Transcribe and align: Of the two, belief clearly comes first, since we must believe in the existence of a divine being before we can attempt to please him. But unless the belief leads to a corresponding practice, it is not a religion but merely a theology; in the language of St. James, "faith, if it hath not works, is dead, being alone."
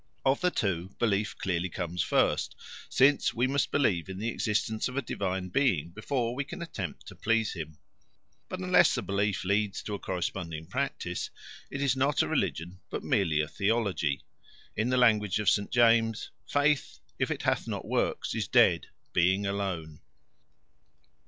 Of 0.25 0.41
the 0.41 0.49
two, 0.49 0.89
belief 0.97 1.37
clearly 1.37 1.69
comes 1.69 2.01
first, 2.01 2.55
since 2.89 3.35
we 3.35 3.45
must 3.45 3.69
believe 3.69 4.09
in 4.09 4.17
the 4.17 4.29
existence 4.29 4.87
of 4.87 4.97
a 4.97 5.01
divine 5.03 5.49
being 5.49 5.89
before 5.91 6.33
we 6.33 6.43
can 6.43 6.63
attempt 6.63 7.05
to 7.05 7.15
please 7.15 7.53
him. 7.53 7.77
But 8.49 8.61
unless 8.61 8.95
the 8.95 9.03
belief 9.03 9.45
leads 9.45 9.83
to 9.83 9.93
a 9.93 9.99
corresponding 9.99 10.65
practice, 10.65 11.29
it 11.69 11.83
is 11.83 11.95
not 11.95 12.23
a 12.23 12.27
religion 12.27 12.79
but 12.89 13.03
merely 13.03 13.41
a 13.41 13.47
theology; 13.47 14.23
in 14.75 14.89
the 14.89 14.97
language 14.97 15.37
of 15.37 15.51
St. 15.51 15.69
James, 15.69 16.31
"faith, 16.47 16.97
if 17.19 17.29
it 17.29 17.43
hath 17.43 17.67
not 17.67 17.85
works, 17.85 18.33
is 18.33 18.47
dead, 18.47 18.87
being 19.13 19.45
alone." 19.45 19.99